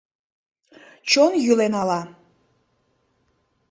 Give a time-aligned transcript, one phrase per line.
[1.09, 2.01] Чон йӱлен ала